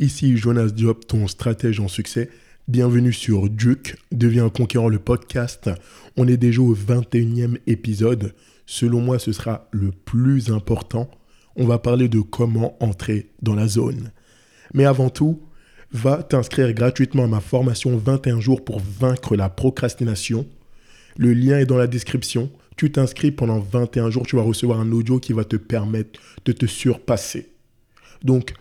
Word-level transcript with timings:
Ici 0.00 0.36
Jonas 0.36 0.70
Diop, 0.70 1.06
ton 1.06 1.28
stratège 1.28 1.78
en 1.78 1.86
succès. 1.86 2.28
Bienvenue 2.66 3.12
sur 3.12 3.48
Duke, 3.48 3.96
deviens 4.10 4.48
conquérant 4.48 4.88
le 4.88 4.98
podcast. 4.98 5.70
On 6.16 6.26
est 6.26 6.36
déjà 6.36 6.62
au 6.62 6.74
21e 6.74 7.58
épisode. 7.68 8.34
Selon 8.66 9.00
moi, 9.00 9.20
ce 9.20 9.30
sera 9.30 9.68
le 9.70 9.92
plus 9.92 10.50
important. 10.50 11.08
On 11.54 11.64
va 11.64 11.78
parler 11.78 12.08
de 12.08 12.18
comment 12.18 12.76
entrer 12.82 13.30
dans 13.40 13.54
la 13.54 13.68
zone. 13.68 14.10
Mais 14.72 14.84
avant 14.84 15.10
tout, 15.10 15.40
va 15.92 16.24
t'inscrire 16.24 16.74
gratuitement 16.74 17.24
à 17.24 17.28
ma 17.28 17.40
formation 17.40 17.96
21 17.96 18.40
jours 18.40 18.64
pour 18.64 18.80
vaincre 18.80 19.36
la 19.36 19.48
procrastination. 19.48 20.44
Le 21.16 21.32
lien 21.34 21.60
est 21.60 21.66
dans 21.66 21.78
la 21.78 21.86
description. 21.86 22.50
Tu 22.76 22.90
t'inscris 22.90 23.30
pendant 23.30 23.60
21 23.60 24.10
jours, 24.10 24.26
tu 24.26 24.34
vas 24.34 24.42
recevoir 24.42 24.80
un 24.80 24.90
audio 24.90 25.20
qui 25.20 25.32
va 25.32 25.44
te 25.44 25.54
permettre 25.54 26.18
de 26.46 26.50
te 26.50 26.66
surpasser. 26.66 27.52
Donc, 28.24 28.54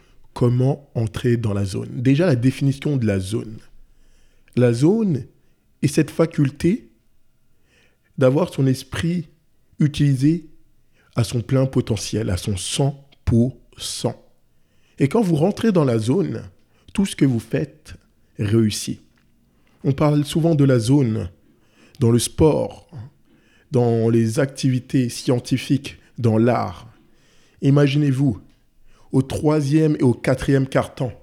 comment 0.43 0.89
entrer 0.93 1.37
dans 1.37 1.53
la 1.53 1.63
zone 1.63 2.01
Déjà, 2.01 2.25
la 2.25 2.35
définition 2.35 2.97
de 2.97 3.05
la 3.05 3.17
zone. 3.17 3.59
La 4.57 4.73
zone 4.73 5.23
est 5.81 5.87
cette 5.87 6.11
faculté 6.11 6.89
d'avoir 8.17 8.53
son 8.53 8.67
esprit 8.67 9.29
utilisé 9.79 10.49
à 11.15 11.23
son 11.23 11.39
plein 11.39 11.65
potentiel, 11.65 12.29
à 12.29 12.35
son 12.35 12.55
100%. 12.55 14.15
Et 14.99 15.07
quand 15.07 15.21
vous 15.21 15.37
rentrez 15.37 15.71
dans 15.71 15.85
la 15.85 15.97
zone, 15.97 16.41
tout 16.91 17.05
ce 17.05 17.15
que 17.15 17.23
vous 17.23 17.39
faites 17.39 17.93
réussit. 18.37 18.99
On 19.85 19.93
parle 19.93 20.25
souvent 20.25 20.55
de 20.55 20.65
la 20.65 20.79
zone 20.79 21.29
dans 22.01 22.11
le 22.11 22.19
sport, 22.19 22.89
dans 23.71 24.09
les 24.09 24.39
activités 24.39 25.07
scientifiques, 25.07 25.99
dans 26.17 26.37
l'art. 26.37 26.89
Imaginez-vous, 27.61 28.41
au 29.13 29.21
troisième 29.21 29.95
et 29.99 30.03
au 30.03 30.13
quatrième 30.13 30.67
carton, 30.67 31.13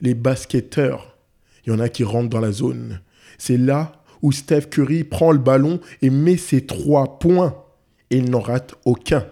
les 0.00 0.14
basketteurs, 0.14 1.16
il 1.64 1.72
y 1.72 1.76
en 1.76 1.78
a 1.78 1.88
qui 1.88 2.02
rentrent 2.02 2.30
dans 2.30 2.40
la 2.40 2.50
zone. 2.50 3.00
C'est 3.38 3.58
là 3.58 4.02
où 4.22 4.32
Steph 4.32 4.62
Curry 4.70 5.04
prend 5.04 5.32
le 5.32 5.38
ballon 5.38 5.78
et 6.00 6.10
met 6.10 6.38
ses 6.38 6.66
trois 6.66 7.18
points. 7.18 7.62
Et 8.10 8.18
il 8.18 8.30
n'en 8.30 8.40
rate 8.40 8.74
aucun. 8.84 9.26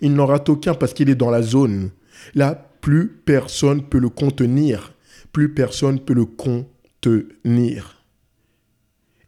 Il 0.00 0.14
n'en 0.14 0.26
rate 0.26 0.48
aucun 0.48 0.74
parce 0.74 0.94
qu'il 0.94 1.10
est 1.10 1.16
dans 1.16 1.30
la 1.30 1.42
zone. 1.42 1.90
Là, 2.34 2.70
plus 2.80 3.08
personne 3.08 3.82
peut 3.82 3.98
le 3.98 4.08
contenir. 4.08 4.94
Plus 5.32 5.52
personne 5.52 6.00
peut 6.00 6.14
le 6.14 6.26
contenir. 6.26 8.04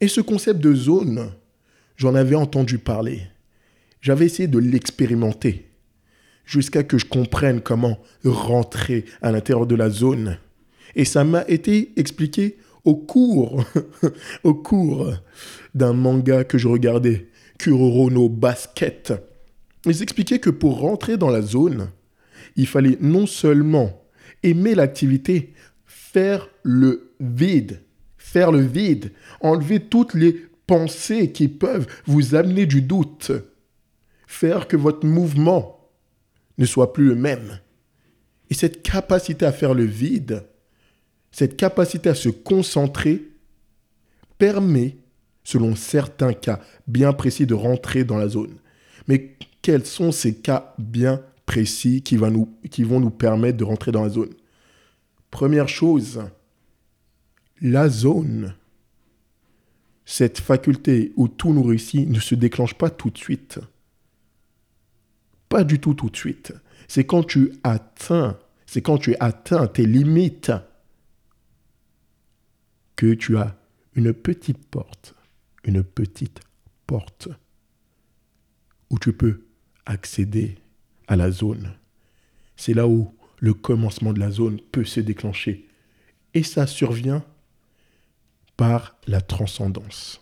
Et 0.01 0.09
ce 0.09 0.21
concept 0.21 0.61
de 0.61 0.75
zone, 0.75 1.33
j'en 1.97 2.15
avais 2.15 2.37
entendu 2.37 2.79
parler. 2.79 3.23
J'avais 4.01 4.27
essayé 4.27 4.49
de 4.49 4.59
l'expérimenter 4.59 5.72
jusqu'à 6.53 6.83
que 6.83 6.99
je 6.99 7.07
comprenne 7.07 7.63
comment 7.63 7.99
rentrer 8.25 9.07
à 9.23 9.33
l'intérieur 9.33 9.67
de 9.67 9.75
la 9.75 9.89
zone. 9.89 10.37
Et 10.95 11.07
ça 11.07 11.25
m'a 11.25 11.45
été 11.49 11.93
expliqué 11.97 12.59
au 12.85 12.95
cours, 12.97 13.65
d'un 15.75 15.93
manga 15.93 16.45
que 16.45 16.59
je 16.59 16.69
regardais, 16.69 17.29
Kuroro 17.59 18.11
no 18.11 18.29
Basket. 18.29 19.15
Ils 19.87 20.03
expliquaient 20.03 20.41
que 20.41 20.51
pour 20.51 20.81
rentrer 20.81 21.17
dans 21.17 21.31
la 21.31 21.43
zone, 21.43 21.89
il 22.57 22.67
fallait 22.67 22.99
non 23.01 23.27
seulement 23.27 24.03
aimer 24.43 24.75
l'activité, 24.75 25.55
faire 25.87 26.49
le 26.65 27.13
vide, 27.21 27.81
faire 28.19 28.53
le 28.53 28.61
vide, 28.61 29.13
enlever 29.41 29.81
toutes 29.81 30.15
les 30.15 30.37
pensées 30.67 31.33
qui 31.33 31.49
peuvent 31.49 31.87
vous 32.05 32.35
amener 32.35 32.67
du 32.67 32.83
doute, 32.83 33.33
faire 34.27 34.67
que 34.67 34.77
votre 34.77 35.07
mouvement 35.07 35.82
ne 36.59 36.67
soit 36.67 36.93
plus 36.93 37.07
le 37.07 37.15
même. 37.15 37.61
Et 38.51 38.55
cette 38.55 38.83
capacité 38.83 39.47
à 39.47 39.53
faire 39.53 39.75
le 39.75 39.85
vide, 39.85 40.45
cette 41.31 41.57
capacité 41.57 42.11
à 42.11 42.15
se 42.15 42.29
concentrer, 42.29 43.23
permet, 44.39 44.97
selon 45.45 45.75
certains 45.75 46.33
cas 46.33 46.61
bien 46.87 47.13
précis, 47.13 47.47
de 47.47 47.55
rentrer 47.55 48.05
dans 48.05 48.19
la 48.19 48.29
zone. 48.29 48.57
Mais 49.09 49.37
quels 49.63 49.87
sont 49.87 50.13
ces 50.13 50.35
cas 50.35 50.75
bien 50.79 51.23
précis 51.47 52.03
qui, 52.03 52.17
nous, 52.17 52.49
qui 52.71 52.83
vont 52.83 53.01
nous 53.01 53.11
permettre 53.11 53.59
de 53.59 53.65
rentrer 53.65 53.93
dans 53.93 54.03
la 54.03 54.11
zone? 54.11 54.35
Première 55.31 55.69
chose, 55.69 56.23
la 57.61 57.89
zone, 57.89 58.55
cette 60.05 60.41
faculté 60.41 61.13
où 61.17 61.29
tout 61.29 61.53
nous 61.53 61.63
réussit, 61.63 62.09
ne 62.09 62.21
se 62.21 62.35
déclenche 62.35 62.75
pas 62.75 62.91
tout 62.91 63.11
de 63.11 63.19
suite. 63.19 63.61
Pas 65.53 65.65
du 65.65 65.79
tout 65.79 65.93
tout 65.93 66.09
de 66.09 66.17
suite. 66.17 66.55
C'est 66.89 67.05
quand 67.05 67.25
tu 67.25 67.53
atteins, 67.63 68.39
c'est 68.65 68.81
quand 68.81 68.97
tu 68.97 69.15
atteins 69.21 69.67
tes 69.67 69.85
limites 69.85 70.51
que 72.97 73.13
tu 73.13 73.37
as 73.37 73.55
une 73.95 74.15
petite 74.15 74.67
porte, 74.69 75.15
une 75.65 75.85
petite 75.85 76.41
porte 76.87 77.29
où 78.89 78.99
tu 78.99 79.13
peux 79.13 79.45
accéder 79.85 80.57
à 81.07 81.17
la 81.17 81.31
zone. 81.31 81.75
C'est 82.57 82.73
là 82.73 82.89
où 82.89 83.15
le 83.37 83.53
commencement 83.53 84.15
de 84.15 84.21
la 84.21 84.31
zone 84.31 84.59
peut 84.59 84.87
se 84.87 85.01
déclencher. 85.01 85.69
Et 86.33 86.45
ça 86.45 86.67
survient 86.67 87.27
par 88.57 88.97
la 89.07 89.21
transcendance. 89.21 90.19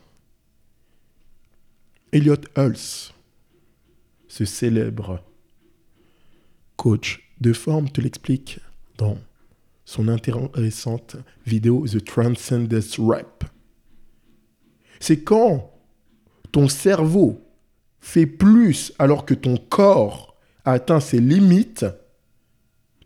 Elliot 2.10 2.34
Hulse, 2.56 3.14
ce 4.30 4.44
célèbre 4.44 5.24
coach 6.76 7.34
de 7.40 7.52
forme, 7.52 7.90
te 7.90 8.00
l'explique 8.00 8.60
dans 8.96 9.18
son 9.84 10.06
intéressante 10.06 11.16
vidéo 11.44 11.84
The 11.88 12.04
Transcendence 12.04 13.00
Rap. 13.00 13.44
C'est 15.00 15.24
quand 15.24 15.72
ton 16.52 16.68
cerveau 16.68 17.44
fait 17.98 18.26
plus 18.26 18.92
alors 19.00 19.26
que 19.26 19.34
ton 19.34 19.56
corps 19.56 20.36
atteint 20.64 21.00
ses 21.00 21.20
limites 21.20 21.86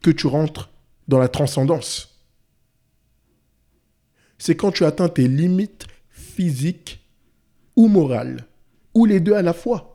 que 0.03 0.11
tu 0.11 0.27
rentres 0.27 0.69
dans 1.09 1.19
la 1.19 1.29
transcendance. 1.29 2.23
C'est 4.37 4.57
quand 4.57 4.73
tu 4.73 4.85
atteins 4.85 5.09
tes 5.09 5.27
limites 5.27 5.87
physiques 6.11 7.01
ou 7.77 7.89
morales, 7.89 8.47
ou 8.93 9.07
les 9.07 9.21
deux 9.21 9.35
à 9.35 9.43
la 9.43 9.55
fois. 9.55 9.94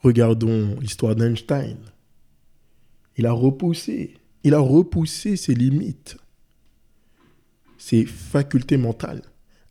Regardons 0.00 0.76
l'histoire 0.80 1.16
d'Einstein. 1.16 1.78
Il 3.16 3.26
a 3.26 3.32
repoussé, 3.32 4.14
il 4.44 4.54
a 4.54 4.60
repoussé 4.60 5.36
ses 5.36 5.54
limites, 5.54 6.16
ses 7.78 8.04
facultés 8.04 8.76
mentales, 8.76 9.22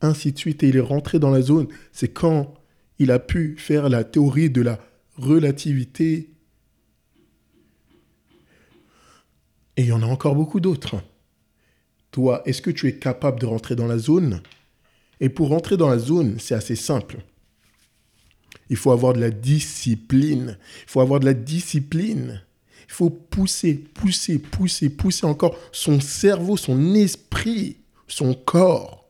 ainsi 0.02 0.34
de 0.34 0.38
suite, 0.38 0.64
et 0.64 0.70
il 0.70 0.76
est 0.76 0.82
rentré 0.82 1.20
dans 1.20 1.32
la 1.32 1.42
zone. 1.42 1.68
C'est 1.92 2.10
quand 2.10 2.54
il 3.00 3.12
a 3.12 3.20
pu 3.20 3.56
faire 3.58 3.90
la 3.90 4.04
théorie 4.04 4.50
de 4.50 4.62
la 4.62 4.80
relativité 5.18 6.30
Et 9.78 9.84
il 9.84 9.88
y 9.88 9.92
en 9.92 10.02
a 10.02 10.08
encore 10.08 10.36
beaucoup 10.36 10.59
d'autres. 10.59 10.96
Toi, 12.09 12.42
est-ce 12.46 12.64
que 12.64 12.72
tu 12.72 12.88
es 12.88 12.98
capable 12.98 13.40
de 13.40 13.46
rentrer 13.46 13.76
dans 13.76 13.86
la 13.86 14.00
zone? 14.00 14.42
Et 15.20 15.30
pour 15.30 15.50
rentrer 15.50 15.78
dans 15.78 15.88
la 15.88 16.00
zone, 16.00 16.40
c'est 16.40 16.56
assez 16.56 16.76
simple. 16.76 17.20
Il 18.69 18.75
faut 18.75 18.91
avoir 18.91 19.13
de 19.13 19.19
la 19.19 19.31
discipline. 19.31 20.57
Il 20.83 20.89
faut 20.89 21.01
avoir 21.01 21.19
de 21.19 21.25
la 21.25 21.33
discipline. 21.33 22.41
Il 22.88 22.94
faut 22.94 23.09
pousser, 23.09 23.75
pousser, 23.75 24.39
pousser, 24.39 24.89
pousser 24.89 25.25
encore 25.25 25.57
son 25.72 26.00
cerveau, 26.00 26.57
son 26.57 26.95
esprit, 26.95 27.78
son 28.07 28.33
corps, 28.33 29.09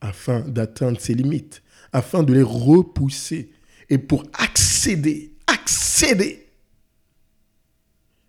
afin 0.00 0.40
d'atteindre 0.40 1.00
ses 1.00 1.14
limites, 1.14 1.62
afin 1.92 2.22
de 2.22 2.32
les 2.32 2.42
repousser. 2.42 3.50
Et 3.88 3.98
pour 3.98 4.24
accéder, 4.34 5.32
accéder 5.46 6.46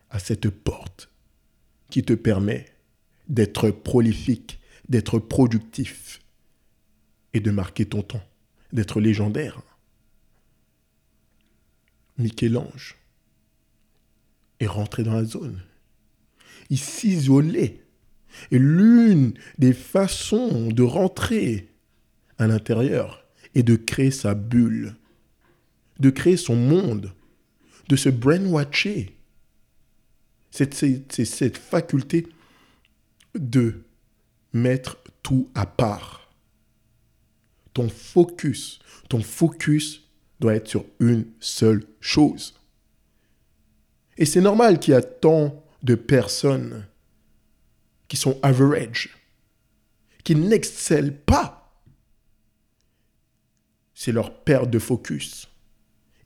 à 0.10 0.20
cette 0.20 0.50
porte 0.50 1.10
qui 1.90 2.04
te 2.04 2.14
permet 2.14 2.66
d'être 3.28 3.70
prolifique, 3.70 4.60
d'être 4.90 5.20
productif 5.20 6.22
et 7.34 7.40
de 7.40 7.52
marquer 7.52 7.86
ton 7.86 8.02
temps, 8.02 8.24
d'être 8.74 9.00
légendaire. 9.00 9.62
Michel-Ange 12.18 12.98
est 14.60 14.68
rentré 14.68 15.04
dans 15.04 15.14
la 15.14 15.26
zone. 15.26 15.62
Il 16.70 16.78
s'isolait. 16.78 17.80
Et 18.52 18.60
l'une 18.60 19.34
des 19.60 19.74
façons 19.74 20.70
de 20.70 20.84
rentrer 20.84 21.70
à 22.38 22.48
l'intérieur 22.48 23.24
est 23.54 23.64
de 23.64 23.76
créer 23.76 24.12
sa 24.12 24.34
bulle, 24.34 24.96
de 26.00 26.10
créer 26.10 26.38
son 26.38 26.56
monde, 26.56 27.14
de 27.90 27.96
se 27.96 28.10
brainwatcher, 28.10 29.16
c'est 30.50 31.26
cette 31.26 31.58
faculté 31.58 32.28
de 33.34 33.84
mettre 34.54 34.98
tout 35.24 35.50
à 35.56 35.66
part. 35.66 36.23
Ton 37.74 37.90
focus, 37.90 38.80
ton 39.10 39.22
focus 39.22 40.04
doit 40.40 40.56
être 40.56 40.68
sur 40.68 40.86
une 41.00 41.26
seule 41.40 41.84
chose. 42.00 42.60
Et 44.18 44.26
c'est 44.26 44.42
normal 44.42 44.80
qu'il 44.80 44.94
y 44.94 44.98
a 44.98 45.02
tant 45.02 45.64
de 45.82 45.96
personnes 45.96 46.86
qui 48.08 48.18
sont 48.18 48.40
average, 48.44 49.18
qui 50.24 50.36
n'excellent 50.36 51.18
pas. 51.26 51.72
C'est 53.94 54.12
leur 54.12 54.44
perte 54.44 54.70
de 54.70 54.80
focus. 54.80 55.50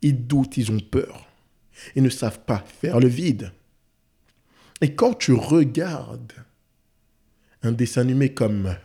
Ils 0.02 0.28
doutent, 0.28 0.58
ils 0.58 0.72
ont 0.72 0.80
peur. 0.80 1.28
Ils 1.96 2.04
ne 2.04 2.10
savent 2.10 2.42
pas 2.42 2.60
faire 2.60 3.00
le 3.00 3.08
vide. 3.08 3.52
Et 4.82 4.96
quand 4.96 5.14
tu 5.14 5.34
regardes 5.34 6.34
un 7.64 7.72
dessin 7.72 8.02
animé 8.02 8.34
comme 8.34 8.76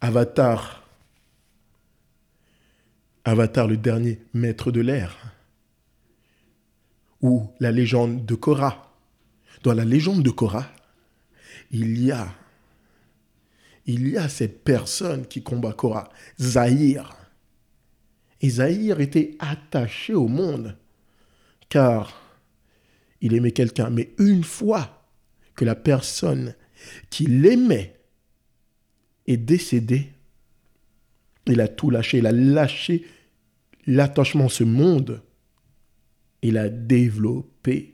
Avatar, 0.00 0.83
Avatar 3.24 3.66
le 3.66 3.76
dernier 3.76 4.20
maître 4.34 4.70
de 4.70 4.80
l'air, 4.80 5.16
ou 7.20 7.48
la 7.60 7.72
légende 7.72 8.26
de 8.26 8.34
Korra. 8.34 8.92
Dans 9.62 9.72
la 9.72 9.84
légende 9.84 10.22
de 10.22 10.30
Korra, 10.30 10.66
il 11.70 12.04
y 12.04 12.12
a 12.12 12.28
il 13.86 14.08
y 14.08 14.16
a 14.16 14.28
cette 14.28 14.64
personne 14.64 15.26
qui 15.26 15.42
combat 15.42 15.72
Korra, 15.72 16.08
Zahir. 16.40 17.14
Et 18.40 18.48
Zahir 18.48 19.00
était 19.00 19.36
attaché 19.38 20.14
au 20.14 20.28
monde, 20.28 20.76
car 21.68 22.20
il 23.20 23.34
aimait 23.34 23.52
quelqu'un. 23.52 23.90
Mais 23.90 24.14
une 24.18 24.44
fois 24.44 25.06
que 25.54 25.64
la 25.64 25.74
personne 25.74 26.54
qui 27.10 27.26
l'aimait 27.26 28.00
est 29.26 29.36
décédée, 29.36 30.13
il 31.46 31.60
a 31.60 31.68
tout 31.68 31.90
lâché, 31.90 32.18
il 32.18 32.26
a 32.26 32.32
lâché 32.32 33.04
l'attachement 33.86 34.46
à 34.46 34.48
ce 34.48 34.64
monde, 34.64 35.22
il 36.42 36.58
a 36.58 36.68
développé. 36.68 37.90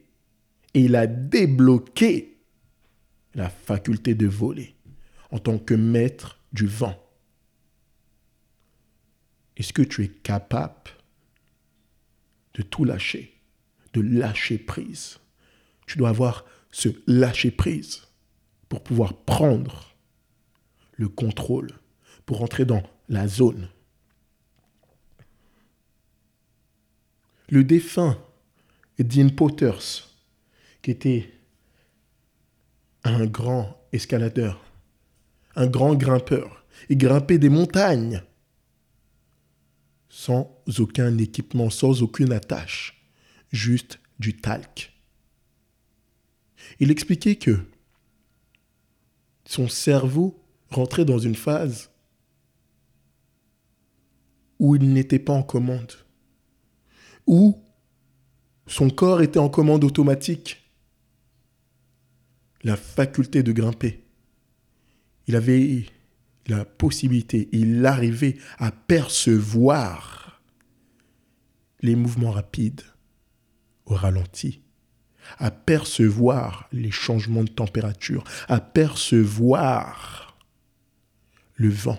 Et 0.72 0.82
il 0.82 0.94
a 0.94 1.08
débloqué 1.08 2.38
la 3.34 3.48
faculté 3.48 4.14
de 4.14 4.28
voler 4.28 4.76
en 5.32 5.40
tant 5.40 5.58
que 5.58 5.74
maître 5.74 6.38
du 6.52 6.66
vent. 6.66 6.96
Est-ce 9.56 9.72
que 9.72 9.82
tu 9.82 10.04
es 10.04 10.08
capable 10.08 10.92
de 12.54 12.62
tout 12.62 12.84
lâcher, 12.84 13.34
de 13.94 14.00
lâcher 14.00 14.58
prise? 14.58 15.18
Tu 15.86 15.98
dois 15.98 16.10
avoir 16.10 16.44
ce 16.70 16.88
lâcher 17.08 17.50
prise 17.50 18.06
pour 18.68 18.84
pouvoir 18.84 19.24
prendre 19.24 19.96
le 20.92 21.08
contrôle, 21.08 21.72
pour 22.26 22.42
entrer 22.42 22.64
dans 22.64 22.82
la 23.10 23.28
zone. 23.28 23.68
Le 27.50 27.64
défunt 27.64 28.16
Dean 28.98 29.28
Potters, 29.30 30.08
qui 30.80 30.92
était 30.92 31.32
un 33.02 33.26
grand 33.26 33.76
escaladeur, 33.92 34.62
un 35.56 35.66
grand 35.66 35.94
grimpeur. 35.94 36.64
Il 36.88 36.98
grimpait 36.98 37.38
des 37.38 37.48
montagnes 37.48 38.22
sans 40.08 40.62
aucun 40.78 41.18
équipement, 41.18 41.68
sans 41.68 42.02
aucune 42.02 42.32
attache, 42.32 43.02
juste 43.50 43.98
du 44.20 44.36
talc. 44.36 44.92
Il 46.78 46.90
expliquait 46.90 47.36
que 47.36 47.58
son 49.44 49.68
cerveau 49.68 50.40
rentrait 50.70 51.04
dans 51.04 51.18
une 51.18 51.34
phase 51.34 51.89
où 54.60 54.76
il 54.76 54.92
n'était 54.92 55.18
pas 55.18 55.32
en 55.32 55.42
commande, 55.42 55.94
où 57.26 57.64
son 58.66 58.90
corps 58.90 59.22
était 59.22 59.38
en 59.38 59.48
commande 59.48 59.82
automatique, 59.82 60.70
la 62.62 62.76
faculté 62.76 63.42
de 63.42 63.52
grimper. 63.52 64.04
Il 65.26 65.34
avait 65.34 65.86
la 66.46 66.66
possibilité, 66.66 67.48
il 67.52 67.84
arrivait 67.86 68.36
à 68.58 68.70
percevoir 68.70 70.42
les 71.80 71.96
mouvements 71.96 72.32
rapides 72.32 72.82
au 73.86 73.94
ralenti, 73.94 74.60
à 75.38 75.50
percevoir 75.50 76.68
les 76.70 76.90
changements 76.90 77.44
de 77.44 77.50
température, 77.50 78.24
à 78.48 78.60
percevoir 78.60 80.38
le 81.54 81.70
vent, 81.70 81.98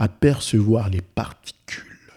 à 0.00 0.08
percevoir 0.08 0.88
les 0.88 1.02
particules, 1.02 2.10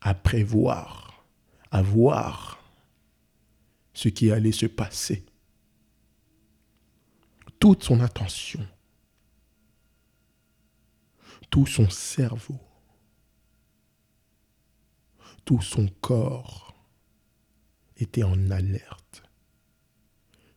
à 0.00 0.12
prévoir, 0.12 1.24
à 1.70 1.82
voir 1.82 2.60
ce 3.94 4.08
qui 4.08 4.32
allait 4.32 4.50
se 4.50 4.66
passer 4.66 5.24
toute 7.60 7.84
son 7.84 8.00
attention, 8.00 8.66
tout 11.48 11.64
son 11.64 11.88
cerveau, 11.88 12.58
tout 15.44 15.62
son 15.62 15.86
corps 16.00 16.74
était 17.98 18.24
en 18.24 18.50
alerte 18.50 19.22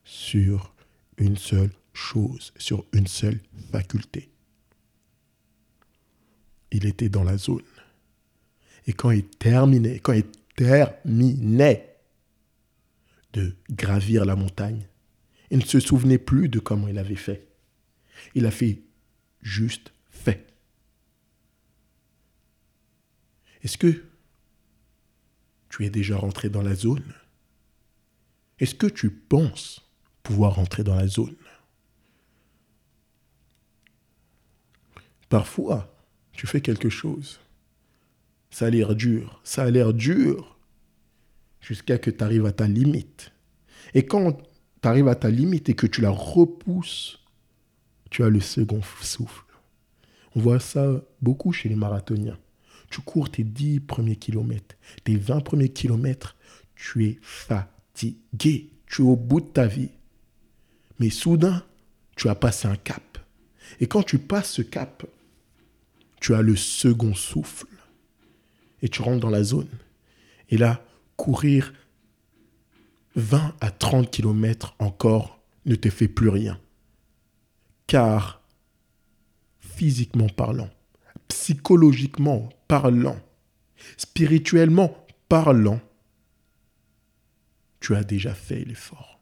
sur 0.04 0.74
une 1.18 1.38
seule 1.38 1.75
chose, 1.94 2.54
sur 2.57 2.86
une 2.92 3.06
seule 3.06 3.39
faculté. 3.72 4.31
Il 6.71 6.86
était 6.86 7.10
dans 7.10 7.24
la 7.24 7.38
zone. 7.38 7.63
Et 8.86 8.94
quand 8.94 9.12
il 9.12 9.25
terminait, 9.25 10.00
quand 10.00 10.13
il 10.13 10.25
terminait 10.56 11.98
de 13.33 13.56
gravir 13.69 14.25
la 14.25 14.36
montagne, 14.36 14.88
il 15.51 15.60
ne 15.60 15.63
se 15.63 15.80
souvenait 15.80 16.18
plus 16.18 16.50
de 16.50 16.60
comment 16.60 16.88
il 16.88 16.98
avait 16.98 17.16
fait. 17.16 17.48
Il 18.36 18.45
a 18.45 18.51
fait 18.51 18.81
juste 19.42 19.94
fait. 20.10 20.48
Est-ce 23.62 23.77
que 23.77 24.04
tu 25.69 25.86
es 25.86 25.89
déjà 25.89 26.18
rentré 26.18 26.50
dans 26.50 26.62
la 26.62 26.75
zone? 26.75 27.13
Est-ce 28.60 28.75
que 28.75 28.88
tu 28.88 29.10
penses 29.10 29.88
pouvoir 30.24 30.56
rentrer 30.56 30.83
dans 30.83 30.95
la 30.95 31.07
zone? 31.07 31.36
Parfois, 35.30 35.95
tu 36.39 36.47
fais 36.47 36.62
quelque 36.62 36.88
chose. 36.88 37.41
Ça 38.50 38.68
a 38.68 38.69
l'air 38.69 38.95
dur, 38.95 39.41
ça 39.44 39.63
a 39.63 39.69
l'air 39.69 39.94
dur, 39.94 40.57
jusqu'à 41.59 41.97
que 41.97 42.09
tu 42.09 42.24
arrives 42.24 42.45
à 42.45 42.53
ta 42.53 42.65
limite. 42.65 43.33
Et 43.94 44.06
quand 44.06 44.31
tu 44.81 44.88
arrives 44.88 45.10
à 45.10 45.15
ta 45.15 45.29
limite 45.29 45.67
et 45.67 45.74
que 45.74 45.86
tu 45.86 46.00
la 46.00 46.12
repousses, 46.12 47.19
tu 48.10 48.24
as 48.24 48.29
le 48.29 48.39
second 48.39 48.79
souffle. 49.01 49.43
On 50.34 50.39
voit 50.39 50.62
ça 50.62 51.01
beaucoup 51.22 51.51
chez 51.51 51.67
les 51.67 51.75
marathoniens. 51.75 52.39
Tu 52.89 53.01
cours 53.01 53.29
tes 53.29 53.43
10 53.43 53.81
premiers 53.81 54.15
kilomètres, 54.15 54.77
tes 55.03 55.17
20 55.17 55.41
premiers 55.41 55.67
kilomètres, 55.67 56.38
tu 56.74 57.05
es 57.05 57.19
fatigué, 57.22 58.69
tu 58.88 59.01
es 59.01 59.05
au 59.05 59.17
bout 59.17 59.41
de 59.41 59.48
ta 59.48 59.67
vie. 59.67 59.89
Mais 61.00 61.10
soudain, 61.10 61.65
tu 62.15 62.29
as 62.29 62.36
passé 62.36 62.69
un 62.69 62.77
cap. 62.77 63.17
Et 63.81 63.88
quand 63.88 64.03
tu 64.03 64.19
passes 64.19 64.51
ce 64.51 64.62
cap, 64.62 65.05
tu 66.20 66.34
as 66.36 66.42
le 66.42 66.56
second 66.56 67.14
souffle. 67.14 67.68
Et 68.82 68.90
tu 68.90 69.02
rentres 69.02 69.20
dans 69.20 69.30
la 69.30 69.44
zone. 69.44 69.70
Et 70.50 70.58
là, 70.58 70.84
courir 71.18 71.74
20 73.16 73.56
à 73.60 73.72
30 73.72 74.10
km 74.10 74.76
encore 74.80 75.42
ne 75.66 75.76
te 75.76 75.90
fait 75.90 76.08
plus 76.08 76.30
rien. 76.30 76.60
Car, 77.88 78.42
physiquement 79.60 80.30
parlant, 80.30 80.70
psychologiquement 81.28 82.50
parlant, 82.68 83.20
spirituellement 83.98 84.96
parlant, 85.28 85.80
tu 87.80 87.96
as 87.96 88.04
déjà 88.04 88.34
fait 88.34 88.64
l'effort. 88.66 89.20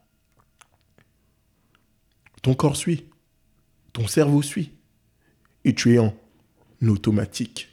Ton 2.42 2.54
corps 2.54 2.76
suit, 2.76 3.06
ton 3.92 4.06
cerveau 4.06 4.42
suit, 4.42 4.72
et 5.64 5.74
tu 5.74 5.94
es 5.94 5.98
en 5.98 6.14
automatique. 6.86 7.68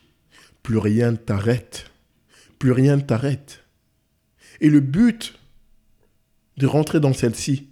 Plus 0.64 0.78
rien 0.78 1.12
ne 1.12 1.18
t'arrête, 1.18 1.92
plus 2.58 2.72
rien 2.72 2.98
ne 2.98 3.02
t'arrête. 3.02 3.64
Et 4.62 4.70
le 4.70 4.80
but 4.80 5.38
de 6.58 6.66
rentrer 6.66 7.00
dans 7.00 7.14
celle-ci, 7.14 7.70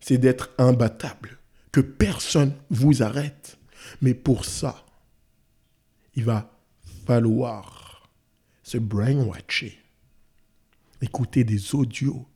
c'est 0.00 0.18
d'être 0.18 0.50
imbattable, 0.58 1.38
que 1.70 1.80
personne 1.80 2.54
vous 2.70 3.02
arrête. 3.02 3.58
Mais 4.00 4.14
pour 4.14 4.44
ça, 4.44 4.84
il 6.14 6.24
va 6.24 6.50
falloir 7.06 8.10
se 8.62 8.78
brainwatcher, 8.78 9.78
écouter 11.00 11.44
des 11.44 11.74
audios, 11.74 12.26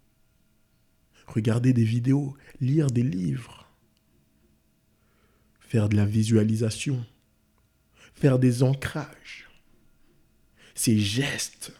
regarder 1.26 1.72
des 1.72 1.84
vidéos, 1.84 2.36
lire 2.60 2.88
des 2.88 3.02
livres, 3.02 3.66
faire 5.60 5.88
de 5.88 5.96
la 5.96 6.04
visualisation, 6.04 7.04
faire 8.18 8.38
des 8.38 8.62
ancrages, 8.62 9.48
ces 10.74 10.98
gestes 10.98 11.72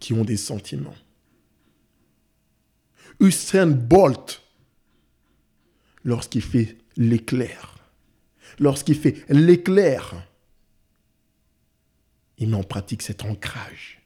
qui 0.00 0.12
ont 0.12 0.24
des 0.24 0.36
sentiments. 0.36 0.96
Usain 3.20 3.66
Bolt, 3.66 4.42
lorsqu'il 6.04 6.42
fait 6.42 6.78
l'éclair, 6.96 7.78
lorsqu'il 8.58 8.96
fait 8.96 9.24
l'éclair, 9.28 10.26
il 12.38 12.48
met 12.48 12.56
en 12.56 12.62
pratique 12.62 13.02
cet 13.02 13.24
ancrage. 13.24 14.00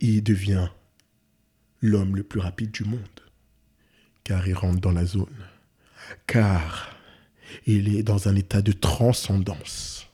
Il 0.00 0.22
devient 0.22 0.68
l'homme 1.80 2.16
le 2.16 2.22
plus 2.22 2.40
rapide 2.40 2.70
du 2.70 2.84
monde, 2.84 3.20
car 4.24 4.46
il 4.46 4.54
rentre 4.54 4.80
dans 4.80 4.92
la 4.92 5.06
zone, 5.06 5.46
car 6.26 6.91
il 7.66 7.94
est 7.96 8.02
dans 8.02 8.28
un 8.28 8.36
état 8.36 8.62
de 8.62 8.72
transcendance. 8.72 10.06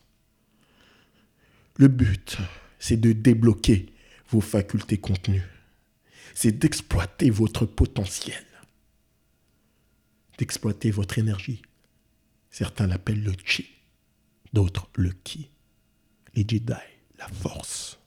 Le 1.77 1.89
but, 1.89 2.37
c'est 2.79 2.97
de 2.97 3.13
débloquer 3.13 3.87
vos 4.31 4.41
facultés 4.41 4.99
contenues. 4.99 5.47
C'est 6.35 6.59
d'exploiter 6.59 7.31
votre 7.31 7.67
potentiel, 7.67 8.45
d'exploiter 10.39 10.91
votre 10.91 11.19
énergie. 11.19 11.63
Certains 12.51 12.87
l'appellent 12.87 13.23
le 13.23 13.33
chi, 13.45 13.69
d'autres 14.53 14.89
le 14.95 15.11
ki. 15.11 15.51
Les 16.35 16.45
Jedi, 16.47 16.73
la 17.19 17.29
force. 17.29 17.99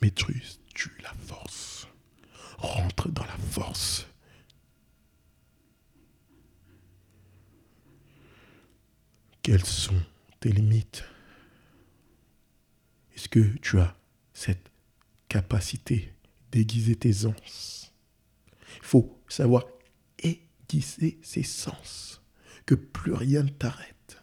Maîtrise-tu 0.00 0.90
la 1.02 1.12
force 1.26 1.86
Rentre 2.58 3.08
dans 3.08 3.24
la 3.24 3.36
force. 3.36 3.91
Quelles 9.42 9.64
sont 9.64 10.00
tes 10.38 10.52
limites? 10.52 11.02
Est-ce 13.16 13.28
que 13.28 13.40
tu 13.58 13.80
as 13.80 13.96
cette 14.32 14.70
capacité 15.28 16.14
d'aiguiser 16.52 16.94
tes 16.94 17.26
anses 17.26 17.92
Il 18.76 18.84
faut 18.84 19.20
savoir 19.28 19.64
aiguiser 20.20 21.18
ses 21.22 21.42
sens, 21.42 22.22
que 22.66 22.76
plus 22.76 23.14
rien 23.14 23.42
ne 23.42 23.48
t'arrête. 23.48 24.22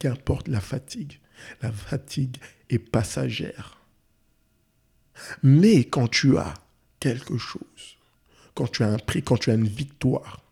Qu'importe 0.00 0.48
la 0.48 0.60
fatigue, 0.60 1.20
la 1.62 1.70
fatigue 1.70 2.38
est 2.70 2.80
passagère. 2.80 3.86
Mais 5.44 5.84
quand 5.84 6.08
tu 6.08 6.36
as 6.38 6.54
quelque 6.98 7.38
chose, 7.38 7.98
quand 8.54 8.66
tu 8.66 8.82
as 8.82 8.88
un 8.88 8.98
prix, 8.98 9.22
quand 9.22 9.36
tu 9.36 9.52
as 9.52 9.54
une 9.54 9.68
victoire, 9.68 10.42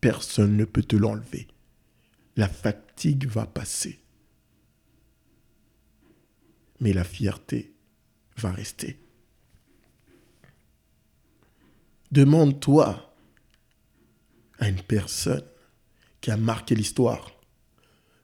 personne 0.00 0.56
ne 0.56 0.64
peut 0.64 0.84
te 0.84 0.94
l'enlever. 0.94 1.48
La 2.38 2.48
fatigue 2.48 3.26
va 3.26 3.46
passer. 3.46 3.98
Mais 6.78 6.92
la 6.92 7.02
fierté 7.02 7.74
va 8.36 8.52
rester. 8.52 8.96
Demande-toi 12.12 13.12
à 14.60 14.68
une 14.68 14.80
personne 14.80 15.42
qui 16.20 16.30
a 16.30 16.36
marqué 16.36 16.76
l'histoire, 16.76 17.32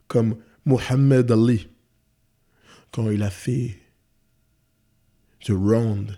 comme 0.07 0.41
Muhammad 0.65 1.33
Ali, 1.33 1.69
quand 2.93 3.11
il 3.11 3.25
a 3.25 3.31
fait 3.31 3.81
The 5.41 5.51
Round 5.51 6.17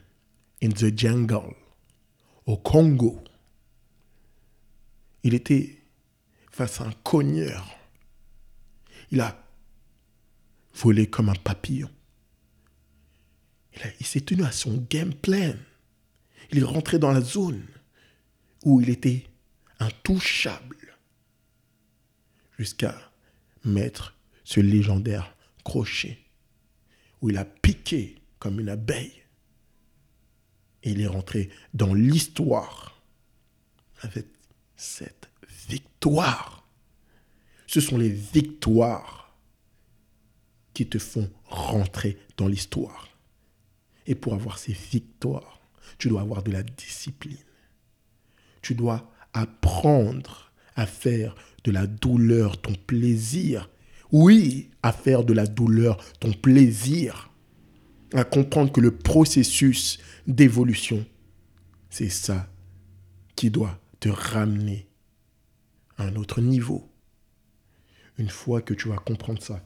in 0.62 0.68
the 0.68 0.94
Jungle 0.94 1.54
au 2.44 2.58
Congo. 2.58 3.24
Il 5.22 5.32
était 5.32 5.82
face 6.50 6.82
à 6.82 6.84
un 6.84 6.92
cogneur. 7.02 7.75
Il 9.10 9.20
a 9.20 9.42
volé 10.74 11.08
comme 11.08 11.28
un 11.28 11.34
papillon. 11.34 11.90
Il, 14.00 14.06
s'est 14.06 14.22
tenu 14.22 14.42
à 14.42 14.52
son 14.52 14.86
game 14.88 15.14
plan. 15.14 15.54
Il 16.50 16.58
est 16.58 16.64
rentré 16.64 16.98
dans 16.98 17.12
la 17.12 17.20
zone 17.20 17.66
où 18.64 18.80
il 18.80 18.88
était 18.88 19.26
intouchable 19.78 20.76
jusqu'à 22.58 22.94
mettre 23.64 24.16
ce 24.44 24.60
légendaire 24.60 25.36
crochet 25.62 26.18
où 27.20 27.30
il 27.30 27.36
a 27.36 27.44
piqué 27.44 28.16
comme 28.38 28.60
une 28.60 28.68
abeille. 28.68 29.22
Et 30.82 30.90
il 30.90 31.00
est 31.00 31.06
rentré 31.06 31.50
dans 31.74 31.94
l'histoire 31.94 33.02
avec 34.02 34.26
cette 34.76 35.28
victoire. 35.68 36.65
Ce 37.66 37.80
sont 37.80 37.98
les 37.98 38.08
victoires 38.08 39.36
qui 40.74 40.86
te 40.86 40.98
font 40.98 41.30
rentrer 41.46 42.18
dans 42.36 42.48
l'histoire. 42.48 43.08
Et 44.06 44.14
pour 44.14 44.34
avoir 44.34 44.58
ces 44.58 44.72
victoires, 44.72 45.60
tu 45.98 46.08
dois 46.08 46.20
avoir 46.20 46.42
de 46.42 46.52
la 46.52 46.62
discipline. 46.62 47.38
Tu 48.62 48.74
dois 48.74 49.10
apprendre 49.32 50.52
à 50.74 50.86
faire 50.86 51.34
de 51.64 51.70
la 51.70 51.86
douleur 51.86 52.60
ton 52.60 52.74
plaisir. 52.74 53.70
Oui, 54.12 54.70
à 54.82 54.92
faire 54.92 55.24
de 55.24 55.32
la 55.32 55.46
douleur 55.46 55.98
ton 56.20 56.32
plaisir. 56.32 57.30
À 58.12 58.24
comprendre 58.24 58.70
que 58.70 58.80
le 58.80 58.96
processus 58.96 59.98
d'évolution, 60.26 61.04
c'est 61.90 62.10
ça 62.10 62.48
qui 63.34 63.50
doit 63.50 63.80
te 64.00 64.08
ramener 64.08 64.86
à 65.96 66.04
un 66.04 66.16
autre 66.16 66.40
niveau. 66.40 66.88
Une 68.18 68.30
fois 68.30 68.62
que 68.62 68.74
tu 68.74 68.88
vas 68.88 68.96
comprendre 68.96 69.42
ça, 69.42 69.60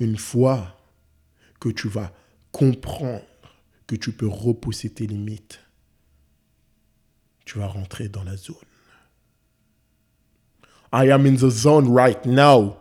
une 0.00 0.16
fois 0.16 0.80
que 1.60 1.68
tu 1.68 1.88
vas 1.88 2.12
comprendre 2.52 3.22
que 3.86 3.96
tu 3.96 4.12
peux 4.12 4.28
repousser 4.28 4.90
tes 4.90 5.06
limites, 5.06 5.60
tu 7.44 7.58
vas 7.58 7.66
rentrer 7.66 8.08
dans 8.08 8.24
la 8.24 8.36
zone. 8.36 8.56
I 10.92 11.10
am 11.10 11.26
in 11.26 11.34
the 11.34 11.50
zone 11.50 11.92
right 11.92 12.24
now. 12.24 12.76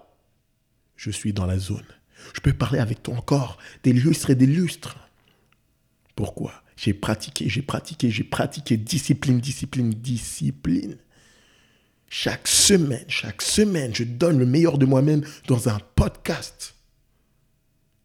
Je 0.96 1.12
suis 1.12 1.34
dans 1.34 1.46
la 1.46 1.58
zone. 1.58 1.86
Je 2.34 2.42
peux 2.42 2.54
parler 2.54 2.80
avec 2.80 3.04
toi 3.04 3.16
encore 3.16 3.58
des 3.84 3.94
lustres 3.94 4.30
et 4.30 4.36
des 4.36 4.46
lustres. 4.46 4.98
Pourquoi? 6.16 6.64
J'ai 6.76 6.94
pratiqué, 6.94 7.50
j'ai 7.50 7.62
pratiqué, 7.62 8.10
j'ai 8.10 8.24
pratiqué 8.24 8.78
discipline, 8.78 9.40
discipline, 9.40 9.90
discipline. 9.90 10.98
Chaque 12.10 12.48
semaine, 12.48 13.06
chaque 13.08 13.42
semaine, 13.42 13.94
je 13.94 14.04
donne 14.04 14.40
le 14.40 14.46
meilleur 14.46 14.78
de 14.78 14.86
moi-même 14.86 15.24
dans 15.48 15.68
un 15.70 15.80
podcast. 15.96 16.76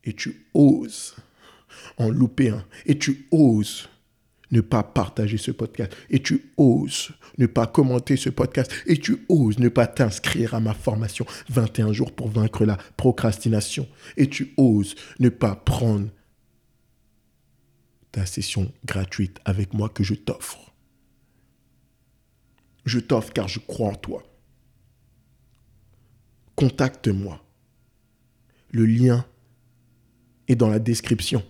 Et 0.05 0.13
tu 0.13 0.47
oses 0.55 1.15
en 1.99 2.11
louper 2.11 2.51
un. 2.51 2.65
Et 2.87 2.99
tu 2.99 3.29
oses 3.31 3.89
ne 4.51 4.61
pas 4.61 4.83
partager 4.83 5.39
ce 5.39 5.51
podcast. 5.53 5.93
Et 6.11 6.21
tu 6.21 6.53
oses 6.57 7.11
ne 7.39 7.47
pas 7.47 7.67
commenter 7.67 8.17
ce 8.17 8.29
podcast. 8.29 8.73
Et 8.87 8.99
tu 8.99 9.25
oses 9.29 9.59
ne 9.59 9.69
pas 9.69 9.87
t'inscrire 9.87 10.55
à 10.55 10.61
ma 10.61 10.75
formation 10.75 11.25
21 11.49 11.93
jours 11.93 12.13
pour 12.13 12.29
vaincre 12.29 12.65
la 12.65 12.77
procrastination. 12.97 13.89
Et 14.17 14.29
tu 14.29 14.53
oses 14.57 14.97
ne 15.21 15.29
pas 15.29 15.55
prendre 15.55 16.09
ta 18.11 18.27
session 18.27 18.71
gratuite 18.85 19.39
avec 19.45 19.73
moi 19.75 19.89
que 19.89 20.05
je 20.05 20.15
t'offre. 20.15 20.72
Je 22.85 22.99
t'offre 22.99 23.33
car 23.33 23.49
je 23.49 23.61
crois 23.61 23.91
en 23.91 23.95
toi. 23.95 24.23
Contacte-moi. 26.57 27.45
Le 28.71 28.87
lien 28.87 29.27
est 30.49 30.57
dans 30.57 30.69
la 30.69 30.79
description 30.79 31.45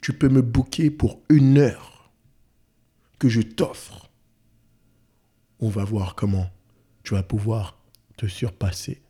tu 0.00 0.12
peux 0.12 0.28
me 0.28 0.42
booker 0.42 0.90
pour 0.90 1.20
une 1.28 1.58
heure 1.58 2.10
que 3.18 3.28
je 3.28 3.42
t'offre. 3.42 4.10
On 5.60 5.68
va 5.68 5.84
voir 5.84 6.14
comment 6.14 6.50
tu 7.02 7.14
vas 7.14 7.22
pouvoir 7.22 7.78
te 8.16 8.26
surpasser, 8.26 9.02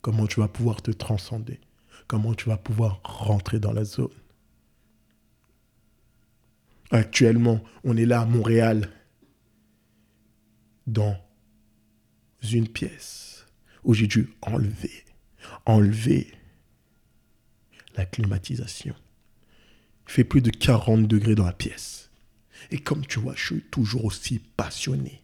comment 0.00 0.26
tu 0.26 0.40
vas 0.40 0.48
pouvoir 0.48 0.82
te 0.82 0.90
transcender, 0.90 1.60
comment 2.06 2.34
tu 2.34 2.48
vas 2.48 2.56
pouvoir 2.56 3.00
rentrer 3.04 3.60
dans 3.60 3.72
la 3.72 3.84
zone. 3.84 4.08
Actuellement, 6.90 7.62
on 7.84 7.96
est 7.96 8.06
là 8.06 8.22
à 8.22 8.26
Montréal, 8.26 8.90
dans 10.86 11.16
une 12.42 12.68
pièce 12.68 13.46
où 13.84 13.94
j'ai 13.94 14.06
dû 14.06 14.30
enlever, 14.42 15.04
enlever 15.66 16.32
la 17.96 18.04
climatisation. 18.06 18.94
Il 20.06 20.12
fait 20.12 20.24
plus 20.24 20.42
de 20.42 20.50
40 20.50 21.06
degrés 21.06 21.34
dans 21.34 21.46
la 21.46 21.52
pièce. 21.52 22.10
Et 22.70 22.78
comme 22.78 23.06
tu 23.06 23.18
vois, 23.18 23.34
je 23.36 23.46
suis 23.46 23.62
toujours 23.62 24.04
aussi 24.04 24.38
passionné, 24.38 25.22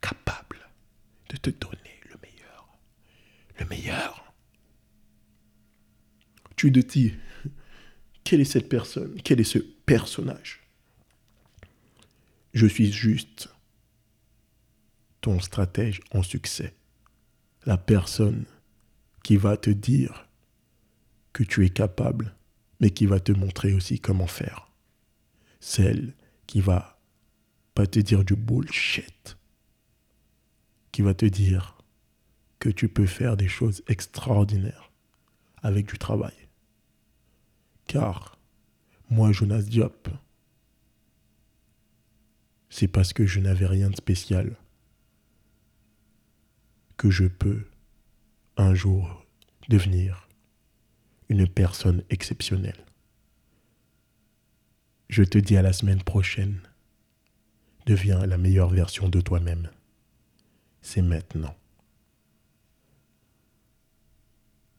capable 0.00 0.68
de 1.30 1.36
te 1.36 1.50
donner 1.50 2.00
le 2.10 2.16
meilleur. 2.22 2.78
Le 3.58 3.66
meilleur. 3.66 4.34
Tu 6.56 6.72
te 6.72 6.80
dis, 6.80 7.14
quelle 8.24 8.40
est 8.40 8.44
cette 8.44 8.68
personne? 8.68 9.20
Quel 9.22 9.40
est 9.40 9.44
ce 9.44 9.58
personnage? 9.58 10.62
Je 12.54 12.66
suis 12.66 12.90
juste 12.92 13.48
ton 15.26 15.40
stratège 15.40 16.00
en 16.12 16.22
succès. 16.22 16.76
La 17.64 17.76
personne 17.76 18.44
qui 19.24 19.36
va 19.36 19.56
te 19.56 19.70
dire 19.70 20.28
que 21.32 21.42
tu 21.42 21.64
es 21.66 21.68
capable, 21.68 22.36
mais 22.78 22.90
qui 22.90 23.06
va 23.06 23.18
te 23.18 23.32
montrer 23.32 23.72
aussi 23.72 23.98
comment 23.98 24.28
faire. 24.28 24.70
Celle 25.58 26.14
qui 26.46 26.60
va 26.60 27.00
pas 27.74 27.88
te 27.88 27.98
dire 27.98 28.24
du 28.24 28.36
bullshit, 28.36 29.36
qui 30.92 31.02
va 31.02 31.12
te 31.12 31.26
dire 31.26 31.76
que 32.60 32.68
tu 32.68 32.88
peux 32.88 33.06
faire 33.06 33.36
des 33.36 33.48
choses 33.48 33.82
extraordinaires 33.88 34.92
avec 35.60 35.86
du 35.88 35.98
travail. 35.98 36.36
Car 37.88 38.38
moi, 39.10 39.32
Jonas 39.32 39.62
Diop, 39.62 40.08
c'est 42.70 42.86
parce 42.86 43.12
que 43.12 43.26
je 43.26 43.40
n'avais 43.40 43.66
rien 43.66 43.90
de 43.90 43.96
spécial 43.96 44.56
que 46.96 47.10
je 47.10 47.24
peux 47.24 47.66
un 48.56 48.74
jour 48.74 49.26
devenir 49.68 50.28
une 51.28 51.48
personne 51.48 52.02
exceptionnelle. 52.10 52.84
Je 55.08 55.22
te 55.22 55.38
dis 55.38 55.56
à 55.56 55.62
la 55.62 55.72
semaine 55.72 56.02
prochaine. 56.02 56.60
Deviens 57.86 58.26
la 58.26 58.38
meilleure 58.38 58.70
version 58.70 59.08
de 59.08 59.20
toi-même. 59.20 59.70
C'est 60.82 61.02
maintenant. 61.02 61.54